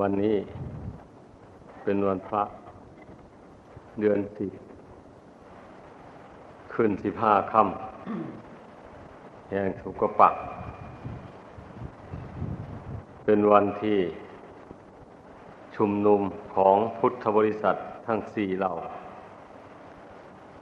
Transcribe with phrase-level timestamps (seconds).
[0.00, 0.36] วันนี้
[1.82, 2.42] เป็นวันพระ
[4.00, 4.50] เดือนสี่
[6.74, 10.34] ขึ้นสิบห้าค่ำแห่งสุกปัก
[13.24, 13.98] เป็นวันที่
[15.76, 16.20] ชุมนุม
[16.54, 17.76] ของพุทธบริษัท
[18.06, 18.72] ทั้งสี่เหล่า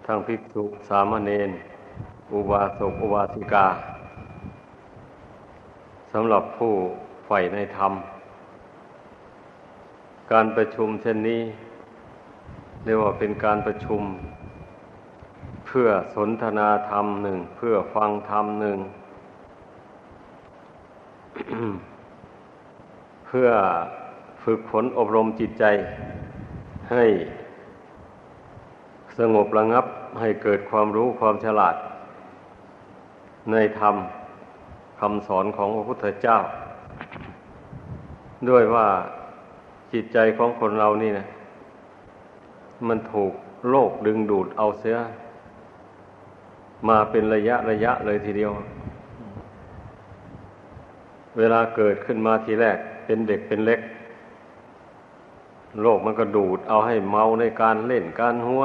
[0.07, 1.51] ทั้งภิกษุสามเณร
[2.33, 3.67] อุบาสกอุบาสิกา
[6.12, 6.73] สำหรับผู้
[7.27, 7.92] ใฝ่ในธรรม
[10.31, 11.43] การประชุมเช่นนี้
[12.85, 14.03] เรียกว่าเป็นการประชุม
[15.67, 18.79] เพื่อสนทนาธรรมหนึ่ง เพื่อฟังธรรมหนึ่ง
[23.27, 23.48] เพื่อ
[24.45, 25.65] ฝึกฝนอบรมจิตใจ
[26.93, 27.05] ให้
[29.19, 29.87] สงบระงับ
[30.20, 31.77] ให้เกิดความรู้ความฉลาด
[33.53, 33.95] ในธรรม
[35.01, 36.39] คำสอนของพระพุทธเจ้า
[38.48, 38.89] ด้วยว่า
[39.93, 41.27] จิตใจของคนเรานี่นะ
[42.89, 43.33] มันถูก
[43.71, 44.98] โลกดึงดูดเอาเสีย
[46.89, 48.53] มาเป็นระยะระยะเลยทีเดียว
[51.39, 53.81] เวลาเกิดขึ้นมาทีแรก เป็นเด็กเป็นเล็ก
[55.83, 58.63] โลกมันก็ดูดเอาให้เมาในการเล่นการหัว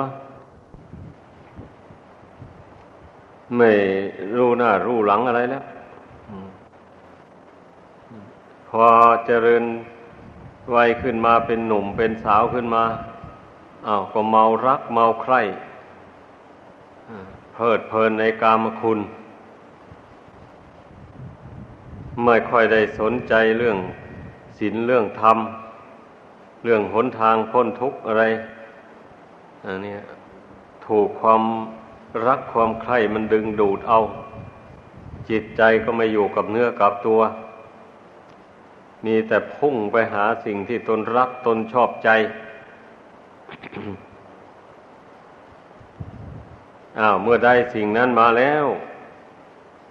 [3.57, 3.71] ไม่
[4.37, 5.63] รู้หน้ารู้หลังอะไรแล้ว
[8.69, 8.85] พอ
[9.25, 9.63] เจริญ
[10.75, 12.83] วัยขึ้นมาเป็นหนุ่มเป็นสาวขึ้นมา
[13.87, 15.41] อา้าวก็เมารักเมาใคร่
[17.53, 18.99] เพลิดเพลินในกามคุณ
[22.23, 23.77] ไม่ค่อยได้สนใจเรื่อง
[24.57, 25.37] ศีลเรื่องธรรม
[26.63, 28.23] เรื่องหนทางพ้นทุกข์อะไร
[29.65, 29.95] อันนี้
[30.87, 31.43] ถูกความ
[32.27, 33.99] รักความใคร่มันดึงดูดเอา
[35.29, 37.19] จิตใจก็ไม่อยู่กับเนื้อกับตัว
[39.05, 42.09] มีแต่พุ่งไปหาสิ่งที่ตนรักตนชอบใจ
[46.99, 48.65] อ้าว เมื่อได้สิ่งนั้นมาแล้ว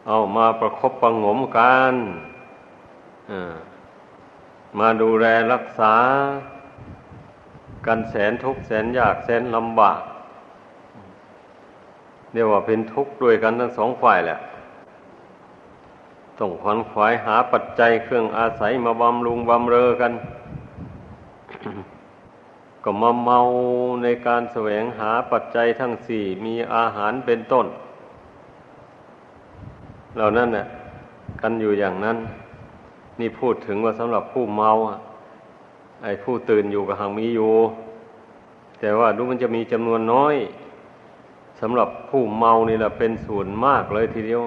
[0.07, 1.95] เอามาประครบประงมกัน
[4.79, 5.95] มาดูแลรักษา
[7.87, 10.01] กันแสนทุกข์แสนยากแสนลำบาก
[12.33, 14.39] เรียกว่าเป็นทุกข์ด้วยกันทั้งสองฝ่ายแหละ
[16.39, 20.13] ต้องขวนขวายหาปัจจัยเครื่องอาศัยมาบำรุงบำเรอกัน
[22.85, 23.39] ก็มาเมา
[24.03, 27.67] ในการแสวงหาปัจจัยทั้งสี่มีอาหารเป็นต้น
[30.17, 30.65] เหล่านั้นน่ะ
[31.41, 32.17] กันอยู่อย่างนั้น
[33.21, 34.71] นี่พูดถึงว่าสำหรับผู้เมา
[36.05, 37.53] ไอ้ผู้ตื่นอยู่กับหังมีอยู่
[38.81, 40.35] แต่ว่าดูมันจะมีจำนวนน้อย
[41.61, 44.41] สำหรับผู้เมานี่แหละเป็นส่วนมากเลยทีเดียว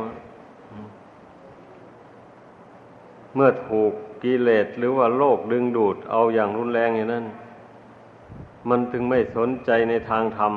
[3.36, 7.26] เมื่อถูกกิเลสหรือว่าโลกดึงดูดเอาอย่างรุนแรงอย่างนั้น
[8.70, 10.54] มันถึงไม่สนใจในทางธรรม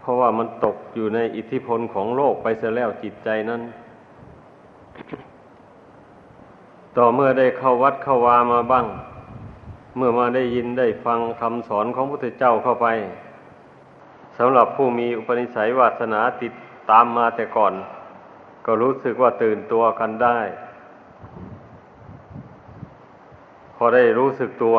[0.00, 3.62] เพราะว่ามันตกอยู่ในอิทธิพลของโลกไปเสียแล้วจิตใจนั้น
[6.96, 8.86] ต่อเมื่อได้เข้าวัดเข้าวามาบ้าง
[9.96, 12.86] เมื่อมาได้ยินได้ฟังคำสอนของพระพุทธเจ้าเข้าไป
[14.38, 16.52] สำหรับผู้มีอุปนิสัยวาสนาติด
[16.90, 17.74] ตามมาแต่ก่อน
[18.66, 20.38] ก็รู้สึกว่าตื่นตัวกันได้
[23.71, 24.76] พ อได้รู้สึกตัว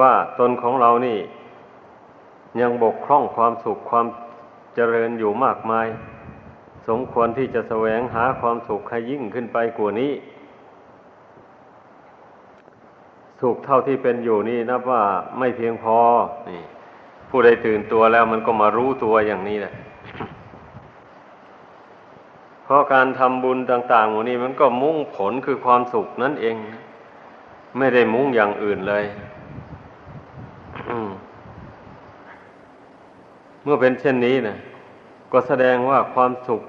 [0.00, 1.18] ว่าตนของเรานี่
[2.60, 4.06] ยังบกพร่องความสุขความ
[4.74, 5.86] เจริญอยู่มากมาย
[6.88, 10.12] สมควรที่จะแสวงหาความสุขให้ยิ่งขึ้นไปกว่านี้
[13.40, 15.02] สุขเท่าที่เป็นอยู่นี่นับว่า
[15.38, 15.98] ไม่เพียงพอ
[16.48, 16.62] นี่
[17.30, 19.74] ผู้ใดตื่นตัวแล้วมันก็มารู้ตัวอย่างนี้แหละ
[22.64, 26.56] เพราะการทำบุญต่างๆหมดนี้มันก็มุ่งผลคือความสุขนั่นเอง
[27.78, 29.04] ไม่ได้มุ่งอย่างอื่นเลย
[33.62, 34.56] เมื่อเป็นเช่นนี้นะ
[35.32, 36.62] ก็แสดงว่าความสุข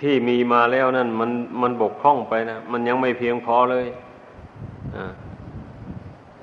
[0.00, 1.30] ที่มีมาแล้วนั่น มัน
[1.62, 3.86] มันบกพร่องไปนะมันยังไม่เพียงพอเลย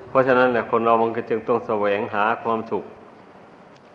[0.08, 2.84] เพราะฉะนั้นแหละคนเรามันก็จึงต้องแสวงหาความสุข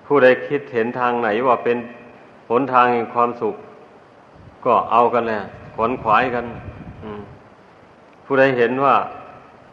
[0.06, 1.78] ผู้ใดคิดเห็นทางไหนว่าเป็น
[2.50, 3.56] หนทางแห่งความสุข
[4.66, 5.40] ก็เอากันแหละ
[5.76, 6.46] ขวนขวายกัน
[8.26, 8.96] ผู้ใดเห็นว่า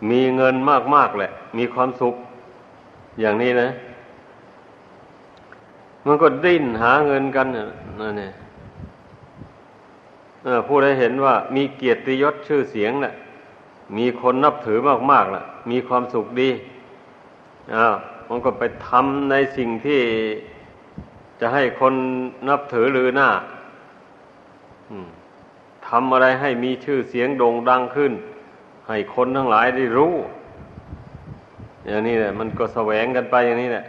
[0.08, 0.54] มีเงิน
[0.94, 2.14] มากๆแหละ มีความสุข
[3.20, 3.68] อย่างนี้นะ
[6.06, 7.46] มันก็ดิ้นหาเงินกัน
[8.00, 8.32] นั่นเอง
[10.66, 13.14] ผู้ใดเห็นว่ามีเกียรติยศชื่อเสียงแหละ
[13.96, 14.78] มีคนนับถือ
[15.12, 16.50] มากๆแหละมีความสุขดี
[17.74, 17.94] อ้าว
[18.28, 20.00] มันก็ไปทำในสิ่งที่
[21.40, 21.94] จะให้คน
[22.48, 23.28] นับถือหรือหน้า
[25.88, 28.12] ทำอะไรให้มีชื่อเสียงโด่งดังขึ้น
[28.90, 30.14] ให้คนทั้งหลายได้รู้
[31.86, 33.84] อย่างนี้แหละ มันก็แสวงกันไปอย่างนี้แหละ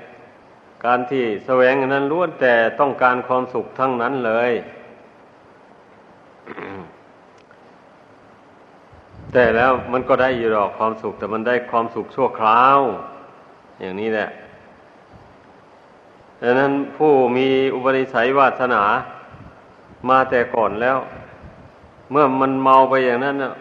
[0.85, 4.51] การที่แสวงนั้นล้วนแต่ต้องการความสุขทั้งนั้นเลย
[9.33, 12.79] แต่แล้วมันก็ได้อยู่หรอกความสุข แต่มันได้ความสุขชั่วคราว
[13.81, 14.29] อย่างนี้แหละ
[16.41, 18.83] ดังนั้นผู้มีอุปนิสัยวาสนา
[20.09, 20.97] มาแต่ก่อนแล้ว
[22.11, 23.53] เมื่อมันเมาไปอย่างนั้นนะ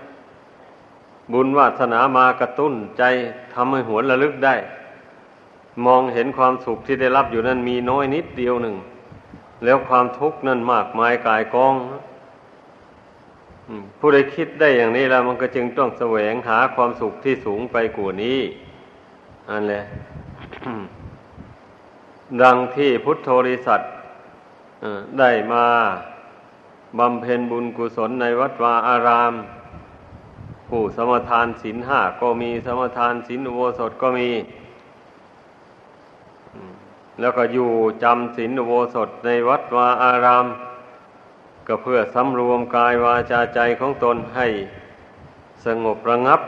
[1.33, 3.03] บุญวาสนามากระตุ้นใจ
[3.55, 4.55] ทำให้หวนระลึกได้
[5.87, 8.77] มองเห็นความสุขที่ได้รับอยู่นั้นมีน้อยนิดเดียวหนึ่ง
[9.65, 11.75] แล้วความทุกข์นั้นมากมายกายกอง
[13.99, 18.41] ผู้ใดคิดได้อย่างนี้แล้วมันก็จึงต้องแสวงหาความสุขที่สูงไปกว่านี้
[19.51, 19.85] อันแหละ
[22.43, 23.81] ดังที่พุทโธริสัต
[25.19, 25.67] ได้มา
[26.99, 29.33] บำเพ็ญบุญกุศลในวัดวาอาราม
[30.71, 34.31] ผู้สมทานศีลห้าก็มีสมทานศีลอุโบสถก็มี
[37.21, 37.71] แล้วก็อยู่
[38.03, 40.47] จำศีลอุโบสถในวัดวาอาราม
[41.67, 44.47] ก็เพื่อสำรวมกายวาจาใจของตนให้
[45.65, 46.41] สงบระงับ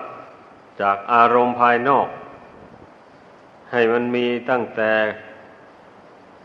[0.80, 2.08] จากอารมณ์ภายนอก
[3.70, 4.92] ให้มันมีตั้งแต่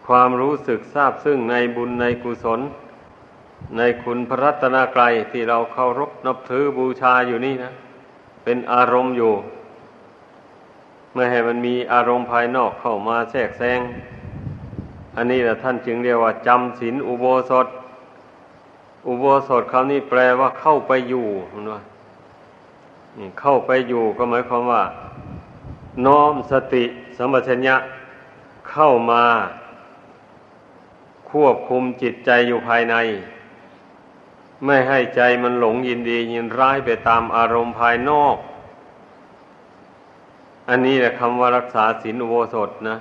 [0.08, 2.60] ความรู้สึกทราบซึ่งในบุญในกุศล
[3.78, 7.74] ในคุณพระรัตนกรัยที่เราเคารพนับถือบูชาอยู่นี่นะ
[8.44, 9.34] เป็นอารมณ์อยู่
[11.14, 13.80] ไม่ให้มันมีอารมณ์ภายนอกเข้ามาแทรกแซง
[15.16, 17.68] อันนี้แหละท่านจึงเรียกว่าจำศีลอุโบสถ
[19.08, 21.82] อุโบสถคำนี้แปลว่าเข้าไปอยู่มันว่า
[23.42, 24.84] เข้าไปอยู่ก็หมายความว่า
[26.06, 26.84] น้อมสติ
[27.18, 27.76] สมัชัญญะ
[28.72, 29.24] เข้ามา
[31.32, 32.96] ควบคุมจิตใจอยู่ภายใน
[34.66, 38.38] ไม่ให้ใจมันหลงยินดียินร้ายไปตามอารมณ์ภายนอก
[40.70, 42.98] อันนี้แหละคำว่ารักษาศีลอุโบสถนะ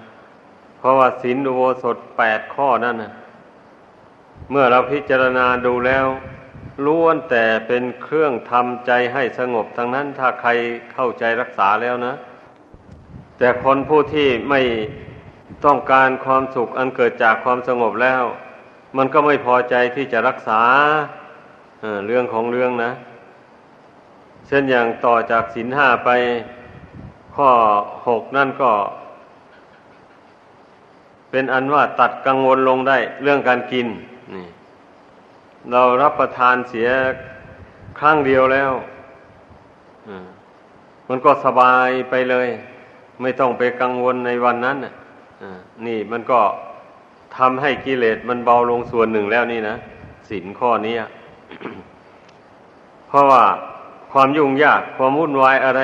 [0.79, 3.12] เพราะว่าศีลอุโบสถแปดข้อนั่นนะ
[4.50, 6.06] เมื่อเราพิจารณาดูแล้ว
[6.87, 10.50] ล้วนแต่เป็นเครื่องทำใจให้สงบทั้งนั้นถ้าใคร
[10.93, 12.14] เข้าใจรักษาแล้วนะ
[13.38, 14.61] แต่คนผู้ที่ไม่
[15.64, 18.23] ต้องการความสุขอันเกิดจากความสงบแล้ว
[18.97, 20.62] มันก็ไม่พอใจที่จะรักษา
[22.06, 22.91] เรื่องของเรื่องนะ
[24.47, 26.11] เช่นอย่างต่อจากศีลห้าไป
[27.37, 27.50] ข้อ
[28.09, 28.73] หกนั่นก็
[31.31, 33.87] เป็นอันว่าตัดกังวลลงได้เรื่องการกิน
[34.35, 34.47] นี่
[35.73, 36.88] เรารับประทานเสีย
[37.99, 38.73] ครั้งเดียวแล้ว
[41.09, 42.49] มันก็สบายไปเลย
[43.23, 44.77] ไม่ต้องไปกังวลในวันนั้น
[45.87, 46.41] นี่มันก็
[47.37, 49.77] ทำให้กิเลสมันเบาลงส่วนหนึ่งแล้วนี่นะ
[50.31, 50.94] สินข้อนี้
[53.08, 53.43] เพราะว่า
[54.12, 55.81] ความยุ่งยากความวุ่นวายอะไร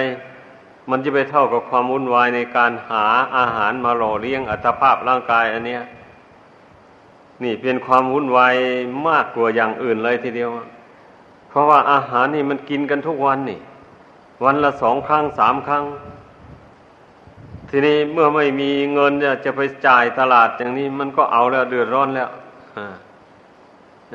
[0.91, 3.05] มันจะไปเท่ากับความวุ่นวายในการหา
[3.37, 5.83] อาหารมาหล่อเลี้ยงอัตภาพร่างกายอันเนี้ย
[7.43, 8.55] นี่เป็นความวุ่นวาย
[9.09, 10.51] มากกว่าอย่างอื่นเลยทีเดียว
[11.49, 13.61] เพราะว่าอาหารนี่มันกินกันทุกวันนี่
[14.45, 15.85] วันละสองครั้งสามครั้ง
[17.69, 19.13] ทีนี้เมื่อไม่มีเงิน
[19.45, 22.31] จะไปจ่ายตลาดอย่างนี้ มันก็เอาแล้วเดือดร้อนแล้ว
[22.77, 22.95] อ่า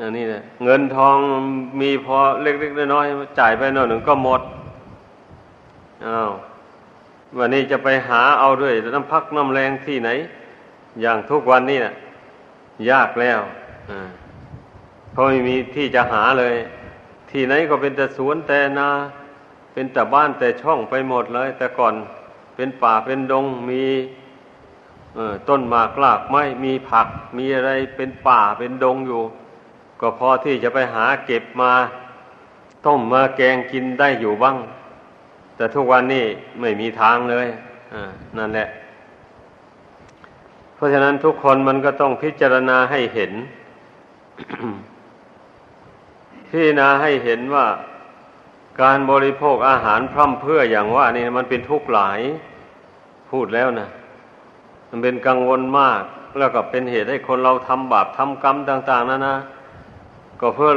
[0.00, 1.16] ย่างนี้นะเงินทอง
[1.80, 4.40] มีพอเล็กๆน้อยๆจ่ายไปหน่อยหนึ่งก็หมด
[6.06, 6.30] อ้าว
[7.38, 10.10] วันนี้จะไปหาเอาด้วยน้ำพักน้ำแรงที่ไหน
[11.00, 11.94] อย่างทุกวันนี้นะ่ะ
[12.90, 13.40] ยากแล้ว
[15.12, 16.54] เพราะไม่มีที่จะหาเลย
[17.30, 18.90] ที่ไหนก็เป็นแต่สวนแต่นา
[19.72, 21.94] เป็นแต่บ้านแต่ช่องไปหมดเลย แต่ก่อน
[22.56, 23.84] เป็นป่าเป็นดงมี
[25.48, 29.22] ต้นหมากลากไม้มีผัก มีอะไรเป็นป่าเป็นดงอยู่
[30.00, 31.72] ก็พอที่จะไปหาเก็บมา
[32.86, 34.56] ต้มมาแกงกินได้อยู่บ้าง
[35.56, 36.24] แต่ทุกวันนี้
[36.60, 37.46] ไม่มีทางเลย
[38.38, 38.68] นั่นแหละ
[40.74, 43.32] เพราะฉะนั้นทุกคนมันก็ต้องพิจารณาให้เห็น
[46.48, 47.66] พิจารณาให้เห็นว่า
[48.82, 52.20] การบริโภคอาหารพร่ำเพื่ออย่างว่านี่มันเป็นทุกข์หลาย
[53.30, 53.88] พูดแล้วนะ
[54.90, 56.02] มันเป็นกังวลมาก
[56.38, 59.36] แล้วก็เป็นเหตุให้คนเราทำบาปทำกรรมต่าง ๆนะนะ
[60.40, 60.70] ก็เพื่อ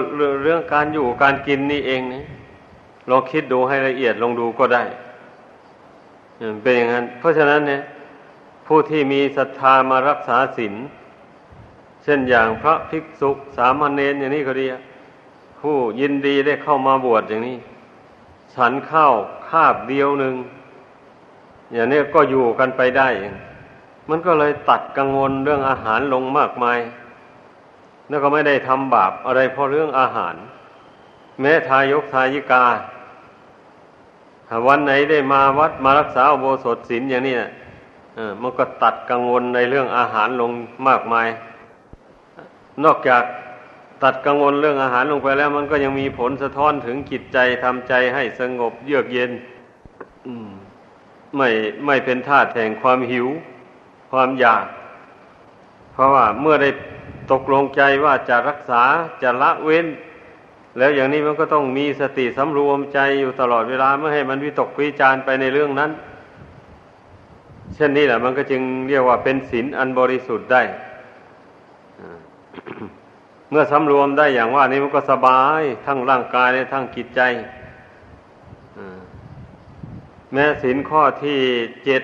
[0.44, 2.24] เรื่องการอยู่การกินนี่เองนี่
[3.10, 4.84] ลองคิดดูให้ละเอียดลองดูก็ได้
[6.62, 7.82] เป็นอย่างนั้น เพราะฉะนั้นเนี่ย
[8.68, 10.76] ผู้ที่มีศรัทธามารักษาศีล
[12.04, 14.66] เช่นอย่างพระภิกษุสามเณรอย่างนี้ก็ดี
[15.60, 17.58] ผู้ยินดีได้เข้ามาบวชอย่างนี้
[18.54, 19.14] ฉันข้าว
[19.48, 20.36] คาบเดียวหนึ่ง
[21.74, 23.10] อย่างนี้ก็อยู่กันไปได้
[24.10, 26.80] มันก็เลยตัดกังวลเรื่องอาหารลงมากมาย
[28.12, 30.36] แล้วก็ไม่ได้ทำบาปอะไรเพราะเรื่องอาหาร
[31.42, 32.66] แม้ทายกทายิกา
[34.68, 37.36] วันไหนได้มาวัดมารักษาอโบสถศีลอย่างนี้
[38.42, 40.52] มันก็ตัดกังวลในเรื่องอาหารลง
[40.88, 41.28] มากมาย
[42.84, 43.24] นอกจาก
[44.04, 49.32] ตัดกังวลเรื่องอาหารลงไปแล้ว มันก็ยังมีผลสะท้อนถึงจิตใจทำใจให้สงบเยือกเย็น
[51.38, 51.50] ไม่
[51.86, 53.28] ไม่เป็นท่าแห่งความหิว
[54.12, 54.66] ความอยาก
[55.94, 56.70] เพราะว่าเมื่อได้
[57.32, 58.84] ตกลงใจว่าจะรักษา
[59.22, 59.88] จะละเว้น
[60.78, 65.92] แล้วอย่างนี้มันก็ต้องมีสติสำรวมใจอยู่ตลอดเวลาไม่ให้มันวิตกวิจารไปในเรื่องนั้น
[67.76, 70.62] เช่นนี้แหละมันก็จึงเรียกว่าเป็นศีลอันบริสุทธิ์ได้
[73.50, 77.22] เมื่อสำรวมได้อย่างว่านี้มันก็สบายทั้งร่างกายและทั้งจิตใจ
[80.34, 81.40] แม้ศีลข้อที่
[81.86, 82.04] เจ็ด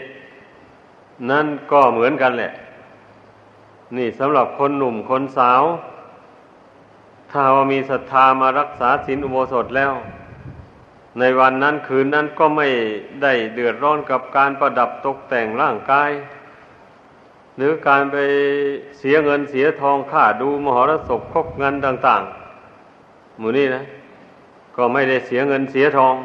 [1.32, 2.52] นั่นก็เหมือนกันแหละ
[3.96, 5.64] นี่สำหรับคนหนุ่มคนสาว
[7.32, 9.94] ถ้าว่ามีศรัทธามารักษาศีลอุโบสถแล้ว
[11.20, 12.68] ในวันนั้นคืนนั้นก็ไม่
[13.22, 16.12] ได้เดือดร้อนกับการประดับตกแต่งร่างกาย
[17.58, 18.18] หรือการไป
[19.00, 22.22] เสียเงินเสียทองค่าดูมหรสพคบเงินต่าง
[22.82, 23.84] ๆ หมู่นี้นะ
[24.76, 26.16] ก็ไม่ได้เสียเงินเสียทอง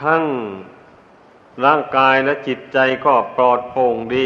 [0.00, 0.22] ทั้ง
[1.64, 4.24] ร่างกายและจิตใจก็ปลอดโปร่งดี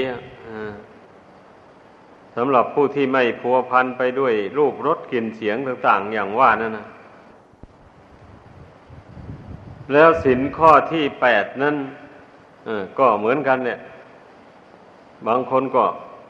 [2.38, 6.86] สำหรับผู้ที่ไม่พัวพันไปด้วยรูปรสกลิ่นเสียงต่างๆ อย่างว่านั่นนะ
[9.92, 11.76] แล้วสินข้อที่แปดนั้น
[12.98, 13.78] ก็เหมือนกันเนี่ย
[15.26, 15.84] บางคนก็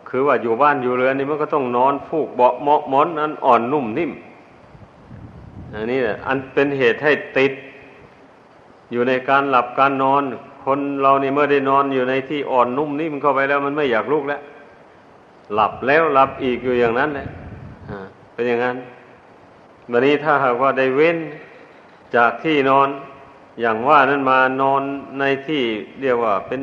[0.08, 4.12] คือว่าอยู่บ้านอยู่เรือนนี่มันก็ต้องนอนฟูกเบาะเมาะมอนนั้นอ่อนนุ่มนิ่ม
[5.72, 7.52] อันนี้แหละอันเป็นเหตุให้ติด
[8.92, 10.22] อยู่ในการหลับการนอน
[10.64, 14.40] คนเรานี่เมื่อได้นอนอยู่ในที่อ่อนนุ่มนิ่มเข้าไปแล้วมันไม่อยากลุกแล้ว
[15.54, 17.26] หลับแล้วหลับอีกอยู่อย่างนั้นแหละ
[18.32, 18.76] เป็นอย่างนั้น
[19.90, 21.16] วันนี้ถ้าหากว่าได้เว้น
[22.16, 22.88] จากที่นอน
[23.60, 24.82] อย่างว่านั้นมานอน
[25.18, 25.62] ในที่
[26.02, 26.60] เรียกว่าเป็น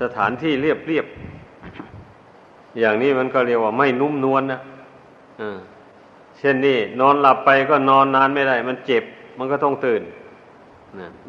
[0.00, 1.06] สถานที่เรียบเรียบ
[2.80, 4.60] อย่างนี้มันก็เรียกว่าไม่นุ่มนวลนะ
[6.38, 9.04] เช่นนี้นอนหลับไปก็นอนนานไม่ได้ มันเจ็บ
[9.38, 10.02] มันก็ต้องตื่น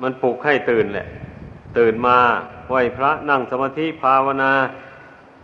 [0.01, 1.07] มันปลุกให้ตื่นแหละ
[1.77, 2.17] ตื่นมา
[2.69, 4.51] ไหวพระนั่งสมาธิภาวนา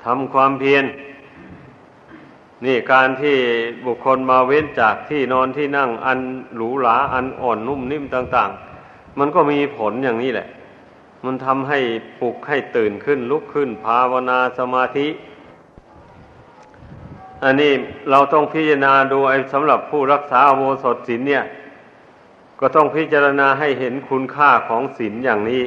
[0.06, 0.86] ทำความเพียร
[2.66, 3.38] นี่การที่
[3.86, 6.20] บุคคลมาเว้นจากที่นอนที่นั่งอัน
[6.56, 8.50] หรูหราอันอ่อนนุ่มนิ่มต่าง
[8.86, 10.48] ๆ มันก็มีผลอย่างนี้แหละ
[11.26, 11.80] มันทำให้
[12.22, 15.08] ปลุกให้ตื่นขึ้นลุกขึ้น ภาวนาสมาธิ
[17.44, 17.72] อันนี้
[18.10, 21.44] เราต้องพิจารณาดูไอ้สำหรับผู้รักษาโมสถศีลเนี่ย
[22.60, 25.64] ก็ต้องพิจารณาให้เห็นคุณค่าของศีลอย่างนี้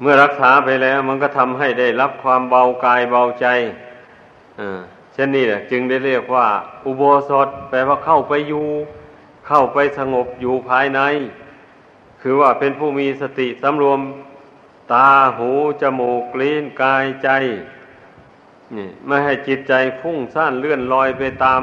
[0.00, 3.46] เมื่อรักษาไปแล้ว มันก็ทำให้ได้รับความเบากายเบาใจ
[5.12, 6.46] เช่นนี้แหละจึงได้เรียกว่า
[6.86, 8.66] อุโบสถแปลว่าเข้าไปอยู่
[9.46, 11.00] เข้าไปสงบอยู่ภายใน
[12.22, 14.00] คือว่าเป็นผู้มีสติสำรวม
[14.92, 15.08] ตา
[15.38, 15.50] หู
[15.82, 17.28] จมูกลิ้นกายใจ
[18.76, 21.62] นี่ไม่ให้จิตใจฟุ้งซ่านเลื่อนลอยไปตาม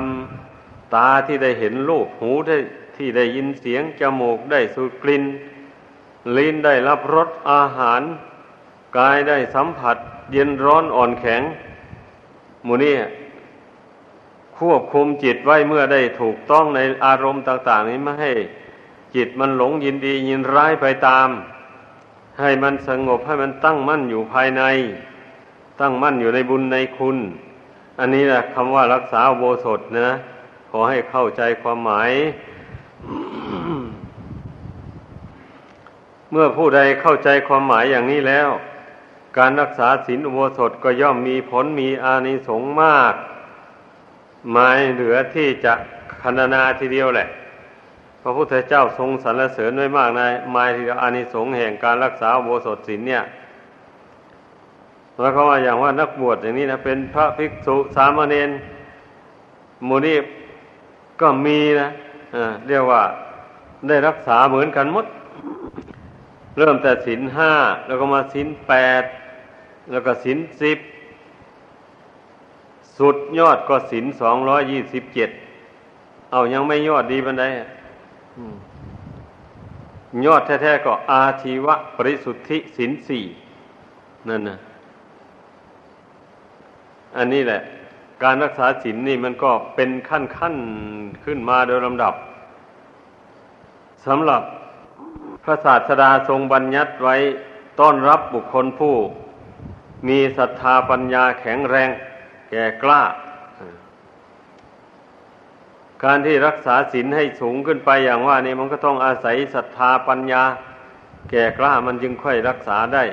[0.96, 2.58] ตาที่ได้เห็นรูปหูได้
[2.98, 5.24] ที่ได้ยินเสียงจมูกได้สูดกลิ่น
[6.38, 8.02] ลิ้นได้รับรสอาหาร
[8.98, 9.98] กายได้สัมผัส
[10.32, 11.42] เย็นร้อนอ่อนแข็ง
[12.64, 12.96] หมูนี่
[14.58, 18.32] ควบคุมจิตไว้เมื่อได้ถูกต้องในอารมณ์ต่าง ๆ นี้ไม่ให้
[19.16, 21.30] จิตมันหลงยินดียินร้ายไปตาม
[22.40, 24.64] ให้มันสงบให้มันตั้งมั่นอยู่ภายใน
[25.82, 27.18] ตั้งมั่นอยู่ในบุญในคุณ
[28.00, 30.16] อันนี้แหละคำว่ารักษาโบสถนะ
[30.70, 32.12] ขอให้เข้าใจความหมาย
[36.32, 38.50] เมื่อผู้ใดเข้าใจความหมายอย่างนี้แล้ว
[39.38, 43.14] การรักษาศีลอุโบสถก็ย่อมมีผลมีอานิสงส์มาก
[44.52, 45.74] หมายเหลือที่จะ
[46.22, 47.28] คณนาทีเดียวแหละ
[48.22, 50.22] พระพุทธเจ้าทรงสรรเสริญไว้มากใน
[50.54, 53.24] หมายถึงอานิสงส์แห่งการรักษาโบสถศีลเนี่ย
[55.20, 58.50] แล้วเขาว่าอย่างว่านักบวชอย่างนี้นะเป็นพระภิกษุสามเณร
[59.88, 60.18] มูนี่
[61.22, 63.02] ก็มีนะะเรียกว่า
[63.88, 65.06] ได้รักษาเหมือนกันหมด
[66.58, 67.54] เริ่มแต่ศีลห้า
[67.88, 69.04] แล้วก็มาศีลแปด
[69.92, 70.80] แล้วก็ศีลสิบ
[72.98, 75.30] สุดยอดก็ศีลสองร้อยยี่สิบเจ็ด
[76.32, 77.44] เอายังไม่ยอดดีบันได
[80.26, 83.24] ยอดแท้ๆก็อาชีวะปริสุทธิสินสี่
[84.30, 84.58] นั่นนะ
[87.18, 87.62] อันนี้แหละ
[88.24, 90.56] การรักษาศีลนนี่มันก็เป็นขั้นขั้น
[91.26, 92.14] ขึ้นมาโดยลำดับ
[94.06, 94.42] สำหรับ
[95.44, 97.16] พระศาสดาทรงบัญญัติไว้
[97.80, 98.96] ต้อนรับบุคคลผู้
[100.08, 101.90] มีศรัทธาปัญญาแข็งแรง
[102.50, 103.04] แก่กล้า
[106.04, 110.44] การที่รักษาศีลให้สูงขึ้นไปอย่างว่านี่มันก็ต้องอาศัยศรัทธาปัญญา
[111.30, 113.04] แก่กล้ามันจึงค่อยรักษาได้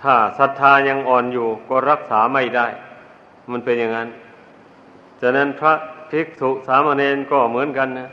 [0.00, 2.66] ถ้าศรัทธายังอ่อนอยู่ก็รักษาไม่ได้
[3.50, 4.08] มันเป็นอย่างนั้น
[5.20, 5.74] ฉะนั้นพระ
[6.10, 8.10] ภิกษุสามเณรก็เหมือนกันนะ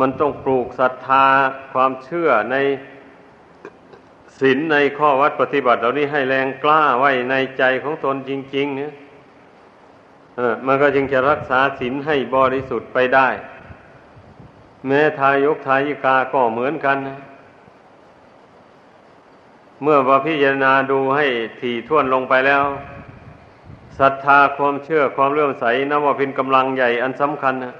[0.00, 1.24] มันต้องปลูกศรัทธา
[1.72, 2.56] ความเชื่อใน
[4.40, 8.92] ศีลในข้อวัดปฏิบัติเหล่านี้ให้แรงกล้าไว้ในใจของตนจริง ๆ เนี่ย
[10.36, 13.28] เออมันก็จึงจะรักษาศีลให้บริสุทธิ์ไปได้
[14.86, 17.18] แม้ทายกทายิกาก็เหมือนกันนะ
[19.82, 21.26] เมื่อว่าพิจารณาดูให้
[21.60, 22.64] ถี่ถ้วนลงไปแล้ว
[23.98, 27.74] ศรัทธาความเชื่อความเลื่อมใสนับว่าเป็นกำลังใหญ่อันสำคัญนะ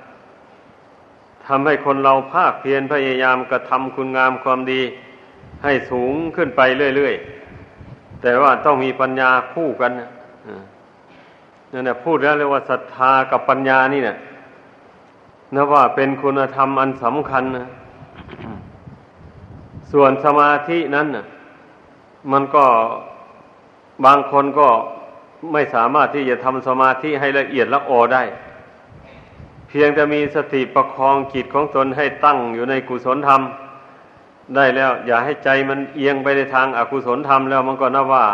[1.47, 4.83] ทำให้คนเราภาคเพียรพยายามกระทำคุณงามความดี
[5.65, 6.61] ให้สูงขึ้นไป
[6.97, 10.11] เรื่อยๆ แต่ว่าต้องมีปัญญาคู่กันนะ
[11.73, 14.17] นั่นแหละพูดแล้วเรียกว่าศรัทธากับปัญญานี่เนะ
[15.55, 17.69] นับว่าเป็นคุณธรรมอันสำคัญนะ
[19.93, 21.27] ส่วนสมาธินั้นนะ
[22.33, 22.65] มันก็
[24.05, 24.69] บางคนก็
[25.53, 28.23] ไม่สามารถที่จะทำสมาธิให้ละเอียดละออได้
[29.77, 33.41] พียงจะมีสติประคองจิตของตนให้ตั้งอยู่ในกุศลธรรม
[34.57, 38.25] ได้แล้ว อย่าให้ใจมันเอียงไปในทางอากุศลธรรมแล้วมันก็นับว่า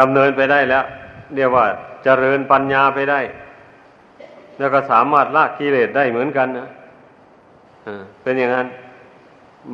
[0.00, 0.84] ดำเนินไปได้แล้ว
[1.34, 1.64] เรียกว่า
[2.04, 3.20] เจริญปัญญาไปได้
[4.58, 6.68] แล้วก็สามารถละกิเลสได้เหมือนกันนะ
[8.22, 8.66] เป็นอย่างนั้น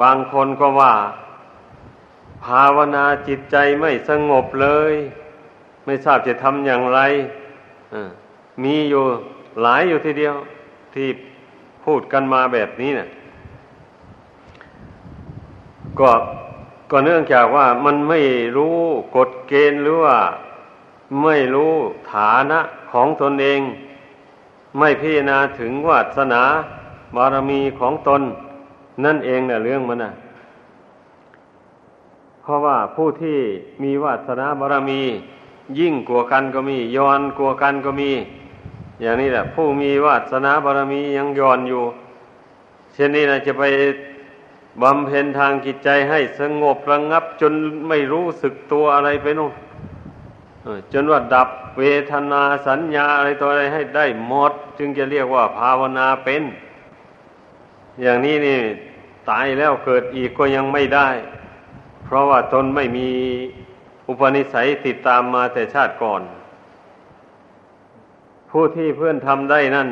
[0.03, 0.93] บางคนก็ว่า
[2.45, 4.95] ภาวนาจิตใจไม่สงบเลย
[5.85, 7.01] ไม่ทราบจะทำอย่างไร
[8.65, 9.05] มีอยู่
[9.63, 10.37] หลายอยู่ทีเดียว
[10.95, 11.09] ที่
[11.85, 13.09] พูดกันมาแบบนี้เนะี่ย
[16.01, 16.11] ก็
[16.91, 18.21] ก็เนื่องจากว่ามันไม่
[18.57, 18.77] รู้
[19.17, 20.19] กฎเกณฑ์หรือว่า
[21.23, 21.73] ไม่รู้
[22.13, 22.61] ฐานะ
[22.93, 23.61] ของตนเอง
[24.79, 26.43] ไม่พิจารณาถึงวาสนา
[27.17, 28.23] บารมีของตน
[29.05, 30.13] นั่นเองนะเรื่องมันนะ
[32.43, 33.39] เพราะว่าผู้ที่
[33.83, 35.03] มีวาสนาบารมี
[35.79, 38.11] ยิ่งกลัวกันก็มีย้อนกลัวกันก็มี
[39.01, 41.85] อย่างนี้แหละ ผู้มีวาสนาบารมียังย้อนอยู่
[42.93, 43.65] เช่นนี้นะจะไป
[44.83, 47.53] บำเพ็ญทางจิตใจให้สงบระงงับ จน
[47.89, 49.53] ไม่รู้สึกตัวอะไรไปนู่น
[50.93, 56.43] จนว่าดับเวทนาสัญญาอะไรตัวอะไรให้ได้หมด จึงจะเรียกว่าภาวนาเป็น
[58.03, 58.59] อย่างนี้นี่
[59.31, 61.09] ตายแล้วเกิดอีกก็ยังไม่ได้
[62.05, 63.09] เพราะว่าตนไม่มี
[64.07, 66.23] อุปนิสัยติดตามมาแต่ชาติก่อน
[68.51, 69.89] ผู้ที่เพื่อนทำได้นั่น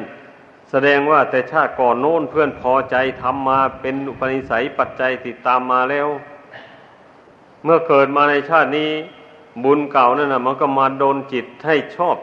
[0.71, 6.09] แสดงว่าแต่ชาติก่อนโน้นเพื่อนพอใจทำมาเป็นอุปนิสัยปัจจัยติดตามมาแล้ว
[7.65, 8.91] เมื่อเกิดมาในชาตินี้
[9.65, 12.17] บุญเก่านั่นนะมันก็มาโดนจิตให้ชอบ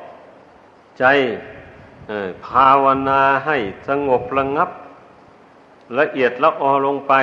[1.00, 1.06] ใจ
[2.45, 4.69] ภาวนาให้สงบระงับ
[6.00, 7.13] ละเอียดละออลงไป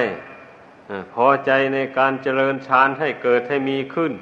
[1.15, 4.13] พอใจในการเจริญฌานให้เกิดให้มีขึ้น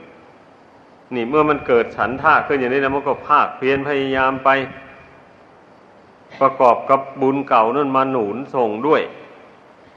[1.14, 4.50] นี่เมื่อมันเกิดฉันท่าขึ้นอย่างนี้แล้วมันก็ภาคเพียรพยายามไป
[6.40, 9.02] ประกอบกับบุญเก่านั่นมาหนุนส่งด้วย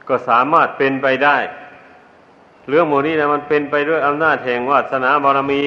[0.07, 1.37] ก็สามารถเป็นไปได้
[2.69, 5.63] เรื่องโมนี้นะมันเป็นไปด้วยอำนาจแห่งวาสนาบารมี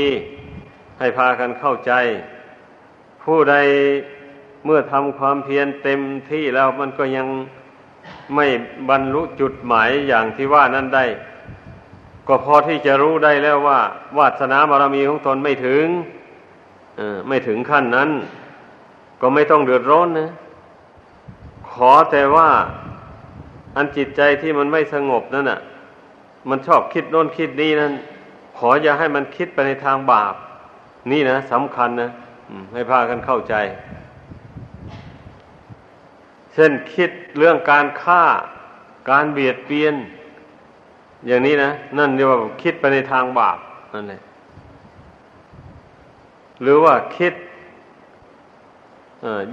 [0.98, 1.92] ให้พากันเข้าใจ
[3.22, 3.54] ผู้ใด
[4.64, 7.26] เมื่อทำความเพียรเต็มที่แล้วมันก็ยัง
[8.34, 8.46] ไม่
[8.88, 11.04] บรรลุจุดหมายอย่างที่ว่านั้นได้
[12.28, 13.80] ก็พอที่จะรู้ได้แล้วว่า
[14.18, 15.86] วาสนาบารมีของตนไม่ถึง
[17.28, 18.10] ไม่ถึงขั้นนั้น
[19.20, 20.30] ก็ไม่ต้องเดือดร้อนนะ
[21.70, 22.48] ขอแต่ว่า
[23.76, 25.60] อันจิตใจที่มันไม่สงบนั่นน่ะ
[26.48, 27.92] มันชอบคิดโน้นคิดนี้นั้น
[28.58, 30.34] ขออย่าให้มันคิดไปในทางบาป
[31.10, 32.10] นี่นะสำคัญนะ
[32.72, 33.54] ให้พากันเข้าใจ
[36.52, 38.24] เช่นคิดเรื่องการฆ่า
[39.10, 39.94] การเบียดเบียน
[41.26, 43.58] อย่างนี้นะนั่นเรียกว่าคิดไปในทางบาป
[43.94, 44.20] นั่นแหละ
[46.62, 47.34] หรือว่าคิด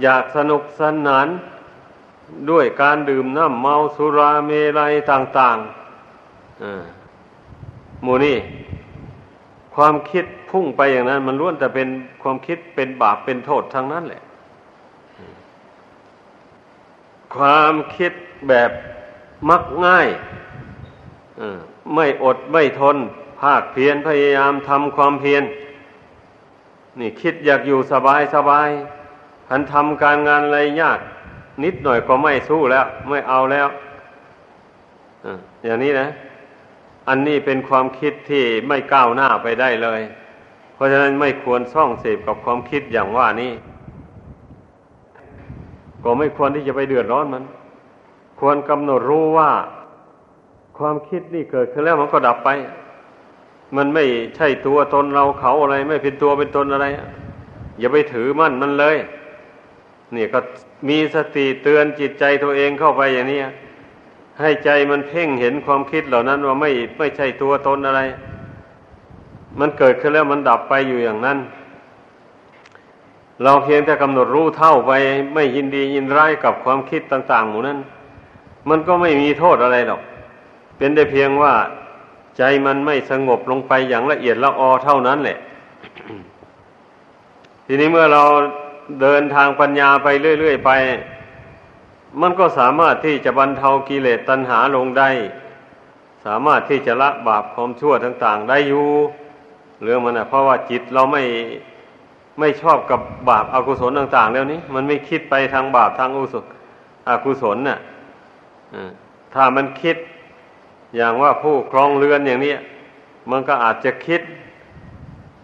[0.02, 1.26] อยากสนุกสนาน
[2.50, 8.38] ด้วยการดื่มน้ำเมาสุราเมลัยต่างๆหมูนี่
[9.74, 11.88] ความคิดพุ่งไปอย่างนั้น มันล้วนแต่เป็น
[12.22, 14.22] ความคิดเป็นบาปเป็นโทษทั้งนั้นแหละ
[17.36, 18.12] ความคิด
[18.48, 18.70] แบบ
[19.48, 20.08] มักง่าย
[21.94, 22.96] ไม่อดไม่ทน
[23.40, 25.42] ภาคเพียรพยายามทำความเพียร
[26.98, 28.68] นี่คิดอยากอยู่สบายสบาย
[29.48, 30.98] พันทำการงานอะไรยาก
[31.64, 33.68] นิดหน่อยก็ไม่สู้แล้ว ไม่เอาแล้ว
[35.64, 36.08] อย่างนี้นะ
[37.08, 40.00] อันนี้เป็นความคิดที่ไม่ก้าวหน้าไปได้เลย
[40.74, 43.52] เพราะฉะนั้นไม่ควรซ่องเสพกับความคิดอย่างว่านี้
[46.04, 47.44] ก็ไม่ควรที่จะไปเดือดร้อนมัน
[48.40, 49.50] ควรกำหนดรู้ว่า
[50.78, 52.50] ความคิดนี่เกิดขึ้นแล้วมันก็ดับไป
[53.76, 54.04] มันไม่
[54.36, 56.86] ใช่ตัวตนเราเขาอะไร ไม่เป็นตัวเป็นตนอะไร
[57.78, 58.96] อย่าไปถือมั่นมันเลย
[60.12, 60.40] เนี่ยก็
[60.88, 63.40] มีสติเตือนจิตใจตัวเองเข้าไปอย่างนี้
[64.40, 68.00] ให้ใจมันเพ่งเห็นความคิดเหล่านั้นว่าไม่ไม่ใช่ตัวตนอะไร
[69.60, 71.38] มันเกิดขึ้นแล้วมันดับไปอยู่อย่างนั้น
[73.42, 74.92] เราเพียงแต่กำหนดรู้เท่าไป
[75.34, 77.78] ไม่ยินดียินร้ายกับความคิดต่าง ๆ หมู่นั้น
[78.68, 80.00] มันก็ไม่มีโทษอะไรหรอก
[80.76, 81.54] เป็นได้เพียงว่า
[82.36, 85.38] ใจมันไม่สงบลงไปอย่างละเอียดละออเท่านั้นแหละ
[87.66, 88.22] ทีนี้เมื่อเรา
[89.00, 90.08] เดินทางปัญญาไป
[90.40, 90.70] เรื่อยๆไป
[92.20, 95.10] มันก็สามารถที่จะบรรเทากิเลสตัณหาลงได้
[96.26, 98.86] สามารถที่จะละบาปความชั่วต่าง ๆ ได้อยู่
[99.82, 101.22] เรื่องมันนะเพราะว่าจิตเราไม่
[102.40, 106.34] ไม่ชอบกับบาปอากุศลต่าง ๆ แล้วนี้ มันไม่คิดไปทางบาปทางอุศ
[107.08, 107.78] อกุศลน่ะ
[109.34, 109.96] ถ้ามันคิด
[110.96, 112.54] อย่างว่าผู้ครองเรือนอย่างนี้
[113.30, 114.22] มันก็อาจจะคิด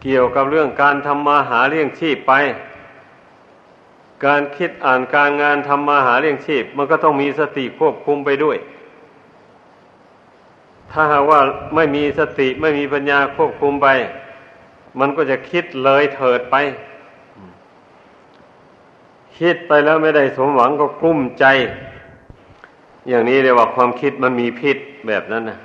[0.02, 2.32] เกี่ยวกับเรื่องการทำมาหาเลี้ยงชีพไป
[4.26, 8.56] การคิดอ่านการงานทำมาหาเลี้ยงชีพ มันก็ต้องมีสติควบคุมไปด้วย
[10.90, 11.40] ถ้าหากว่า
[11.74, 13.88] ไม่มีสติไม่มีปัญญาควบคุมไป
[15.00, 16.56] มันก็จะคิดเลยเถิดไป
[19.38, 21.44] คิดไปแล้วไม่ได้สมหวังก็กลุ้มใจ
[23.08, 24.76] อย่างนี้เรียกว่าความคิดมันมีพิษ
[25.08, 25.58] แบบนั้นนะ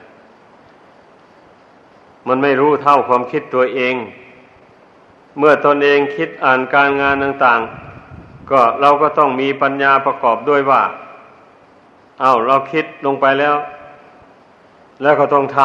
[2.27, 3.95] มันไม่รู้เท่าความคิดตัวเอง
[5.37, 7.61] เมื่อตนเองคิดอ่านการงานต่าง
[8.05, 10.81] ๆ ก็เราก็ต้องมีปัญญาประกอบด้วยว่า
[12.21, 13.55] เอาเราคิดลงไปแล้ว
[15.01, 15.59] แล้วก็ต้องท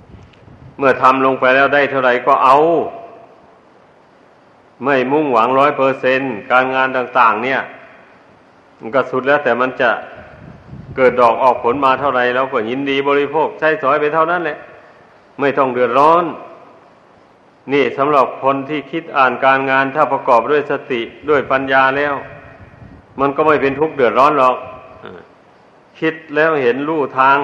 [0.00, 2.58] ำเมื่อทำลงไปแล้วได้เท่าไหร่ก็เอา
[4.84, 7.60] ไม่มุ่งหวังร้อยเปอร์เซนการงานต่าง ๆ เนี่ย
[8.80, 9.90] มันก็สุดแล้วแต่มันจะ
[10.98, 14.58] เกิดดอกออกผลมาเท่าไร่เราก็ยินดีบริโภคใช้สอยไปเท่านั้นแหละ
[15.40, 16.24] ไม่ต้องเดือดร้อน
[17.72, 22.14] นี่สำหรับคนที่คิดอ่านการงานถ้าประกอบด้วยสติด้วยปัญญาแล้ว
[23.20, 24.56] มันก็ไม่เป็นทุกข์เดือดร้อนหรอก
[26.00, 27.36] คิดแล้วเห็นลู่ทาง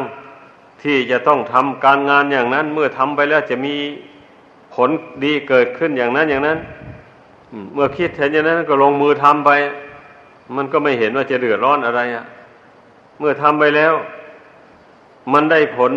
[0.82, 3.74] ที่จะต้องทำการงานอย่างนั้น เมื่อทำไปแล้วจะมี
[4.74, 4.90] ผล
[5.24, 6.58] ดีเกิดขึ้นอย่างนั้นอย่างนั้น
[7.74, 9.50] เมื่อคิดเห็นอย่างนั้นก็ลงมือทำไป
[10.56, 12.24] มันก็ไม่เห็นว่าจะเดือดร้อนอะไรอะ่ะ
[13.18, 13.94] เมื่อทำไปแล้ว
[15.32, 15.92] มันได้ผล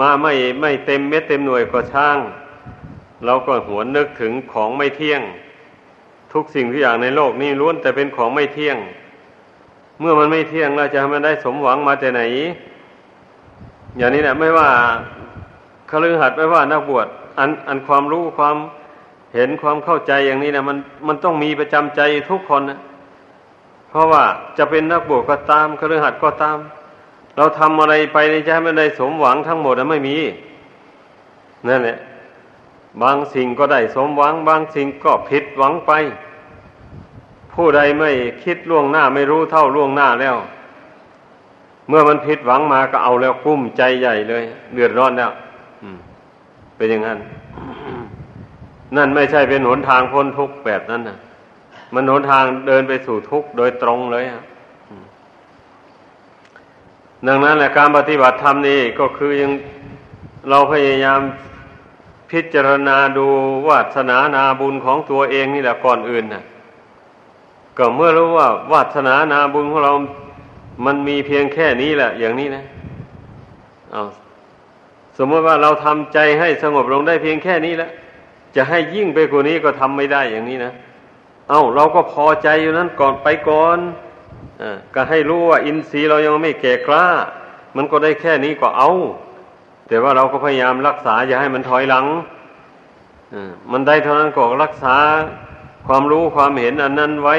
[0.00, 2.18] มาไม่ไม่เต็มเม็ดเต็มหน่วยก็ช่าง
[3.24, 5.20] เราก็หวนนึกถึงของไม่เที่ยง
[6.32, 8.76] ทุกสิ่งทุกอย่างในโลกนี้ล้วนแต่เป็นของไม่เที่ยง
[10.00, 12.22] เมื่อมันไม่เที่ยงเราจะให้มันได้สมหวังมาแต่ไหน
[13.98, 14.68] อย่างนี้นะไม่ว่า
[15.90, 17.06] คฤหัสถ์ไม่ว่านักบวช
[17.38, 18.56] อันอันความรู้ความ
[19.34, 22.78] เห็นความเข้าใจอย่างนี้นะมันมันต้องมีประจำใจทุกคนนะ
[23.90, 24.24] เพราะว่า
[24.58, 26.58] จะเป็นนักบวชก็ตามคฤหัสถ์ก็ตาม
[27.36, 30.16] เราทำอะไรไปในใจไม่ได้สมหวังทั้งหมดนะไม่มี
[31.68, 31.98] นั่นแหละ
[33.02, 35.92] บางสิ่งก็ได้สมหวัง บางสิ่งก็ผิดหวังไป
[37.54, 38.10] ผู้ใดไม่
[38.44, 40.36] คิดล่วงหน้าไม่รู้เท่าล่วงหน้าแล้ว
[41.88, 44.44] เมื่อมันผิดหวังมาก็เอาแล้วกุ้มใจใหญ่เลย
[44.74, 45.30] เดือดร้อนแล้ว
[46.76, 47.18] เป็นอย่างนั้น
[48.96, 51.18] นั่นไม่ใช่เป็นหนทางพ้นทุกข์แบบนั้นนะ
[51.94, 54.24] มันหนทางเดินไปสู่ทุกข์โดยตรงเลย
[57.26, 59.52] ดังนั้นแหละการปฏิบัติธรรมนี่ก็คือยัง
[60.50, 61.20] เราพยายาม
[62.30, 63.26] พิจารณาดู
[63.68, 66.42] วาสนานาบุญของตัวเองนี่แหละก่อนอื่นนะ
[67.78, 69.92] ก็เมื่อรู้ว่าวาสนานาบุญของเรา
[70.84, 72.64] มันมีเพียงแค่นี้แหละ อย่างนี้นะ
[73.92, 74.02] เอา
[75.18, 77.90] สมมติว่าเราทำใจให้สงบลงได้เพียงแค่นี้แล้ว
[78.56, 80.72] จะให้ยิ่งไปกว่านี้ก็ทำไม่ได้อย่างนี้นะ
[81.48, 83.78] เอาเราก็พอใจอยู่นั้นก่อนไปก่อน
[84.62, 87.06] อก็ให้รู้ว่า อินทรีย์เรายังไม่แก่กล้า
[87.76, 88.90] มันก็ได้แค่นี้ก็เอา
[89.88, 92.06] แต่ว่าเราก็พยายามรักษาอย่าให้มันถอยหลัง
[93.72, 94.96] มันได้เท่านั้นก็รักษา
[95.86, 97.36] ความรู้ความเห็นอันนั้นไว้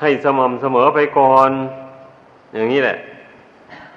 [0.00, 1.50] ให้สม่ำเสมอไปก่อน
[2.54, 2.98] อย่างนี้แหละ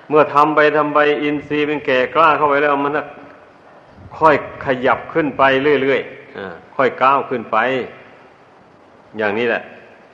[0.09, 2.91] เมื่อทำไปทำไปอินทรีย์เป็นแก่กล้าเข้าไปแล้วมัน
[4.19, 5.43] ค่อยขยับขึ้นไป
[5.81, 7.57] เรื่อยๆค่อยก้าวขึ้นไป
[9.17, 9.63] อย่างนี้แหละ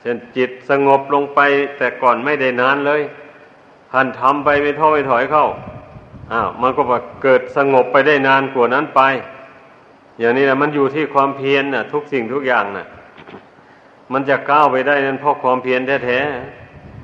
[0.00, 1.40] เช่นจิตสงบลงไป
[1.78, 3.02] แต่ก่อนไม่ได้นานเลย
[3.90, 5.46] พันทำไปไม่ท้อไม่ถอยเข้า
[6.32, 6.82] อ้าวมันก็
[7.22, 9.00] เกิดสงบไปได้นานกว่านั้นไป
[10.18, 12.86] อย่างนี้แหละมันอยู่ที่ความเพียรน่ะ ทุกสิ่งทุกอย่างน่ะ
[14.12, 16.20] มันจะก้าวไปได้นั้นเพราะความเพียรแท้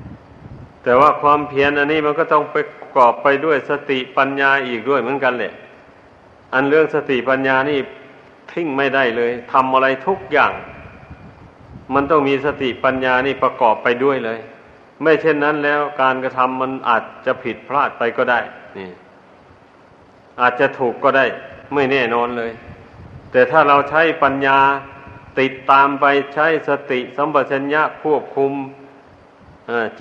[0.01, 5.53] ๆแต่ว่าความเพียรอันนี้มันก็ต้องไปประกอบไปด้วยสติปัญญาอีกด้วยเหมือนกันแหละ
[6.53, 7.79] อันเรื่องสติปัญญานี่
[8.51, 10.51] ทิ้งไม่ได้เลยทำอะไรทุกอย่าง
[11.93, 14.39] มันต้องมีสติปัญญานี่ประกอบไปด้วยเลย
[15.01, 18.39] ไม่เช่นนั้นแล้วการกระทำมันอาจจะผิดพลาดไปก็ได้
[18.77, 18.89] นี่
[20.41, 21.25] อาจจะถูกก็ได้
[21.73, 22.51] ไม่แน่นอนเลย
[23.31, 24.59] แต่ถ้าเราใช้ปัญญา
[25.39, 28.53] ติดตามไปใช้สติสัมปชัญญะควบคุม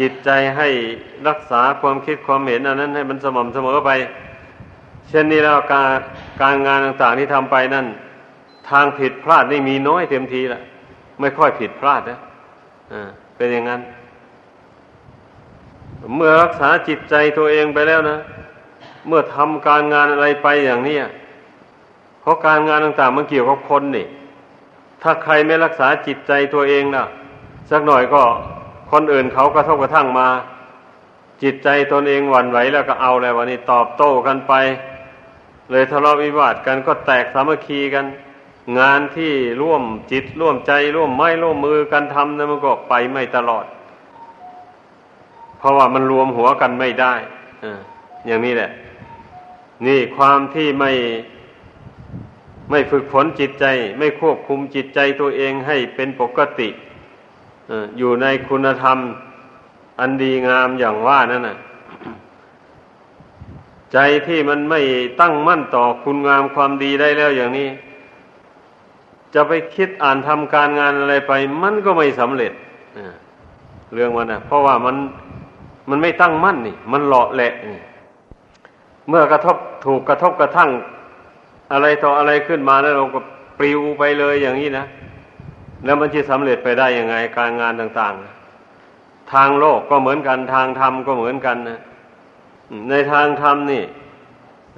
[0.01, 0.69] จิตใจให้
[1.29, 3.91] รักษาความคิดความเห็นอันนั้น ให้มันสม่ำเสมอไป
[5.09, 5.91] เช่นนี้แล้วการ
[6.43, 7.87] การงานต่างๆที่ทำไปนั่น
[8.71, 10.63] ทางผิดพลาดนี่มีน้อยเต็มทีละ
[11.21, 12.19] ไม่ค่อยผิดพลาดนะ
[13.37, 13.81] เป็นอย่างนั้น
[16.17, 18.19] เมื่อรักษาจิตใจตัวเองไปแล้วนะ
[19.09, 20.99] เมื่อทำการงานอะไรไปอย่างนี้
[22.21, 24.07] เพราะการงานต่างๆมันเกี่ยวกับคนนี่
[25.03, 27.07] ถ้าใครไม่รักษาจิตใจตัวเองนะ
[27.71, 28.23] สักหน่อยก็
[28.93, 30.29] คนอื่นเขากระทบกระทั่งมา
[31.43, 34.53] จิตใจตนเองหวั่นไหวแล้วก็เอาแล้ววันนี้ตอบโต้กันไป
[35.71, 38.05] เลยทะเลาะวิวาทกันก็แตกสามัคคีกัน
[38.79, 43.65] งานที่ร่วมจิตร่วมใจร่วมไม้ร่วมมือกันทำนะมันก็ไปไม่ตลอด
[45.59, 47.15] เพราะว่ามันรวมหัวกันไม่ได้
[47.65, 47.67] อ
[48.27, 48.71] อย่างนี้แหละ
[49.87, 50.93] นี่ความที่ไม่
[52.71, 53.65] ไม่ฝึกฝนจิตใจ
[53.99, 56.69] ไม่ควบคุมจิตใจตัวเองให้เป็นปกติ
[57.99, 58.99] อยู่ในคุณธรรม
[60.01, 61.57] อันดีงามอย่างว่านั่นน่ะ
[63.93, 64.81] ใจที่มันไม่
[65.21, 67.69] ตั้งมั่นต่อคุณงามความดีได้แล้วอย่างนี้
[69.35, 72.53] จะไปคิดอ่านทำการงานอะไรไป มันก็ไม่สำเร็จ
[73.95, 74.97] เรื่องมันนะเพราะว่ามัน
[75.91, 77.83] มันไม่ตั้งมั่นนี่ มันหล่อแหละนี่
[79.09, 80.71] เมื่อกระทบถูกกระทบกระทั่ง
[81.73, 83.21] อะไรต่ออะไรขึ้นมาแล้วเราก็
[83.59, 84.85] ปลิวไปเลยอย่างนี้นะ
[85.85, 91.81] แล้วมันจะสำเร็จไปได้ยังไง การงานต่างๆ ทางโลกก็เหมือนกัน ทางธรรมก็เหมือนกันนะ
[92.91, 93.83] ในทางธรรมนี่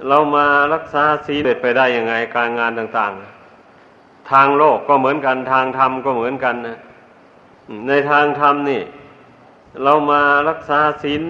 [0.07, 3.34] เรามารักษาศีลเด็ดไปได้ยังไง การงานต่างๆ
[4.31, 6.79] ทางโลกก็เหมือนกัน ทางธรรมก็เหมือนกันนะ
[7.87, 8.81] ในทางธรรมนี่
[9.83, 11.23] เรามารักษาศีล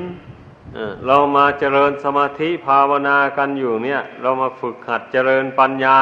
[1.07, 5.95] เรามาเจริญสมาธิภาวนากันอยู่เนี่ย เรามาฝึกหัดเจริญปัญญา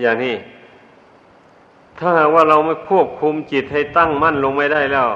[0.00, 0.36] อย่างนี้
[1.98, 5.08] ถ้าหากว่าเราไม่ควบคุมจิตให้ตั้งมั่นลงไม่ได้แล้ว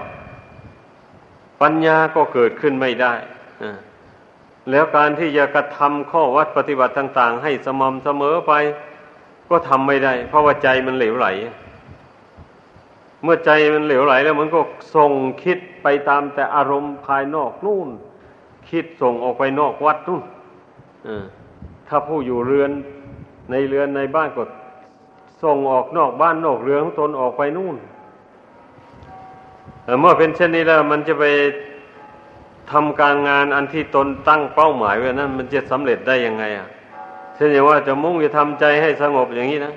[1.62, 3.14] ปัญญาก็เกิดขึ้นไม่ได้
[4.70, 8.52] แล้วการที่จะกระทำข้อวัดปฏิบัติต่าง ๆ ให้สม่ำเสมอไป
[9.50, 11.28] ก็ทำไม่ได้ เพราะว่าใจมันเหลวไหล
[13.22, 14.60] เมื่อใจมันเหลวไหลแล้วมันก็
[14.94, 17.88] ส่งคิดไปตามแต่อารมณ์ภายนอกนู่น
[18.70, 20.22] คิดส่งออกไปนอกวัดนู่น
[21.88, 22.70] ถ้าผู้อยู่เรือน
[23.50, 24.42] ในเรือนในบ้านก็
[25.42, 27.76] ส่งออกนอกบ้านนอกเรือนของตนออกไปนู่น
[30.00, 31.24] เมื่อเป็นเช่นนี้แล้ว มันจะไป
[32.72, 36.68] ทำการงานอันที่ตนตั้งเป้าหมายไว้นั้น มันจะสำเร็จได้ยังไงอะ
[37.40, 39.74] ช่นอย่างว่าจะมุ่งจะทำใจให้สงบอย่างนี้นะ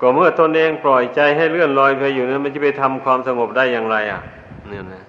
[0.00, 4.20] ก็เมื่อตนเองปล่อยใจให้เลื่อนลอยไปอยู่นั้นมันจะไปทำความสงบได้อย่างไร อะ
[4.68, 5.04] เนี่ยนะ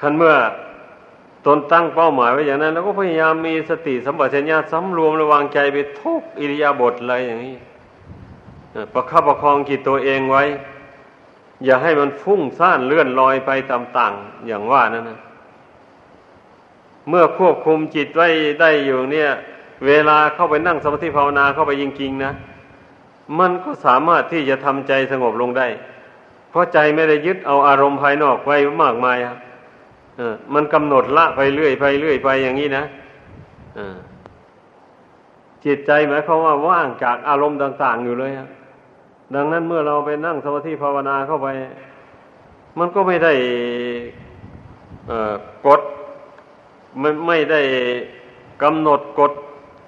[0.00, 0.34] คันเมื่อ
[1.46, 7.56] ตนตั้งเป้าหมายไว้อย่างนั้น แล้วก็พยายามมีสติสัมปชัญญะสำรวมระวังใจไปทุกอิริยาบถอะไรอย่างนี้
[8.94, 10.44] ประคับประคองจิตตัวเองไว้
[11.64, 14.12] อย่าให้มันฟุ้งซ่านเลื่อนลอยไปตามต่าง
[14.46, 15.18] อย่างว่านั่นนะ
[17.08, 18.28] เมื่อควบคุมจิตไว้
[18.60, 19.30] ได้อยู่เนี่ย
[19.86, 22.32] เวลาเข้าไปนั่งสมาธิภาวนาเข้าไปจริงๆนะ
[23.38, 25.66] มันก็สามารถที่จะทำใจสงบลงได้
[26.50, 29.36] เพราะใจไม่ได้ยึดเอาอารมณ์ภายนอกไว้มากมายอะ
[30.54, 32.84] มันกำหนดละไปเรื่อยไปเรื่อยไปอย่างนี้นะ
[35.64, 38.32] จิตใจหมายความว่าว่างจากอารมณ์ต่าง ๆ อยู่เลย
[39.34, 41.48] ดังนั้นเมื่อเราไปนั่งสมาธิภาวนาเข้าไป
[42.78, 43.32] มันก็ไม่ได้
[45.66, 45.80] กด
[47.00, 47.62] ไม่ไม่ได้
[48.62, 49.32] กำหนดกด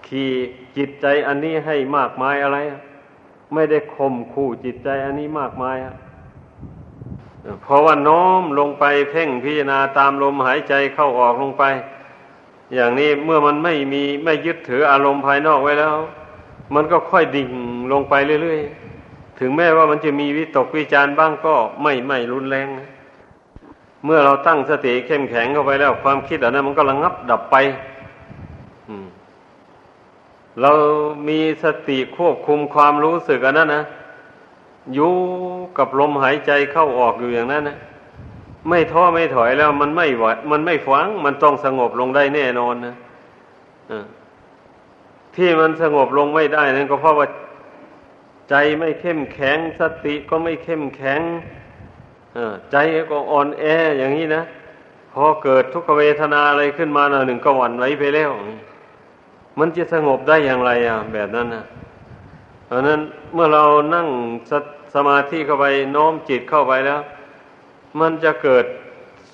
[0.06, 0.30] ขี่
[0.76, 2.58] จิตใจอันนี้ให้มากมายอะไร
[3.54, 5.76] ไม่ได้ข่มขู่จิตใจอันนี้มากมาย
[7.62, 11.64] เพราะว่าน้อมลงไปเพ่งพิจารณาตามลมหายใจเข้าออกลงไป
[12.74, 15.96] อย่างนี้เมื่อมันไม่มีไม่ยึดถืออารมณ์ภายนอกไว้แล้ว
[16.74, 17.50] มันก็ค่อยดิ่ง
[17.92, 22.68] ลงไปเรื่อยๆ ถึงแม้ว่ามันจะมีวิตกวิจารบ้างก็ไม่ไม่รุนแรง
[24.04, 27.56] เมื่อเราตั้งสติเข้มแข็งเข้าไปแล้ว ความคิดอันนั้นมันก็ระงับดับไป
[30.60, 30.72] เรา
[31.28, 33.84] มีสติควบคุมความรู้สึกอันนั้นนะ
[34.94, 35.12] อยู่
[35.78, 37.76] กับลมหายใจเข้าออกอยู่อย่างนั้นนะ
[38.68, 42.94] ไม่ท้อไม่ถอยแล้วมันไม่หวมันไม่ฟังมันต้องสงบลงได้แน่นอนนะ
[45.36, 47.26] ที่มันสงบลงไม่ได้นั่นก็เพราะว่า
[48.50, 51.20] ใจไม่เข้มแข็ง สติก็ไม่เข้มแข็ง
[52.72, 52.76] ใจ
[53.10, 53.64] ก็อ่อนแอ
[53.98, 54.42] อย่างนี้นะ
[55.12, 58.30] พอเกิดทุกขเวทนาอะไรขึ้นมาหนึ่งก็หวั่นไหวไปแล้ว
[59.58, 61.64] มันจะสงบได้อย่างไรอะ แบบนั้นนะ
[62.66, 63.00] เพราะนั้น
[63.34, 63.64] เมื่อเรา
[63.94, 64.08] นั่ง
[64.50, 64.52] ส
[64.94, 67.00] สมาธิเข้าไปโน้มจิตเข้าไปแล้ว
[68.00, 68.64] มันจะเกิด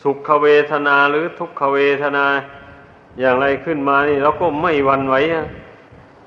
[0.03, 2.25] สุขเวทนาหรือทุกขเวทนา
[3.21, 5.17] อย่างไรขึ้นมานี่เราก็ไม่หวั่นไหว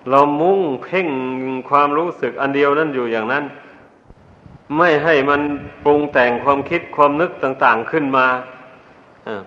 [0.10, 1.08] เรามุ่งเพ่ง
[1.70, 3.44] ความรู้สึกอันเดียวนั่นอยู่อย่างนั้น
[4.78, 5.42] ไม่ให้มัน
[5.84, 8.28] ปรุงแต่งความคิดความนึกต่าง ๆขึ้นมา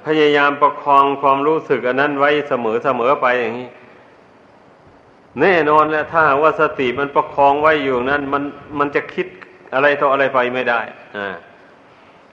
[0.07, 3.69] พยายามประคองความรู้สึกอันนั้นไว้เสมอเสมอไปอย่างนี้
[5.41, 8.43] แน่นอนแล้วถ้าว่าสติมันประคองไว้อยู่นั้น มัน
[8.79, 9.27] มันจะคิด
[9.75, 10.81] อะไรต่ออะไรไปไม่ได้
[11.17, 11.35] อ่า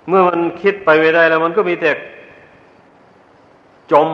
[0.07, 1.91] เมื่อมันคิดไปไม่ได้แล้ว มันก็มีแต่
[3.91, 4.09] จม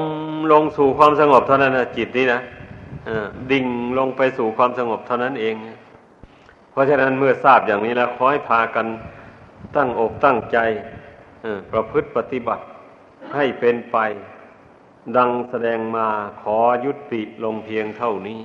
[0.52, 2.42] ลงสู่ความสงบเท่านั้นนะจิตนี้นะ
[3.52, 3.66] ดิ่ง
[3.98, 5.56] ลงไปสู่ความสงบเท่านั้นเอง
[6.76, 8.88] เพราะฉะนั้นเมื่อทราบอย่างนี้แล้วขอให้พากัน
[9.76, 10.58] ตั้งอกตั้งใจ
[11.72, 12.64] ประพฤติปฏิบัติ
[13.36, 13.98] ให้เป็นไป
[15.18, 16.08] ดังแสดงมา
[16.42, 18.42] ขอยุติลงเพียงเท่านี้